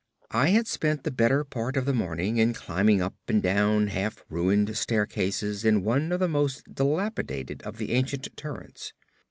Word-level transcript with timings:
I 0.31 0.47
had 0.47 0.65
spent 0.65 1.03
the 1.03 1.11
better 1.11 1.43
part 1.43 1.77
of 1.77 1.85
the 1.85 1.93
morning 1.93 2.37
in 2.37 2.55
climbing 2.55 3.03
up 3.03 3.13
and 3.27 3.39
down 3.39 3.85
half 3.89 4.23
ruined 4.29 4.75
staircases 4.75 5.63
in 5.63 5.83
one 5.83 6.11
of 6.11 6.19
the 6.19 6.27
most 6.27 6.73
dilapidated 6.73 7.61
of 7.61 7.77
the 7.77 7.91
ancient 7.91 8.35
turrets. 8.35 8.93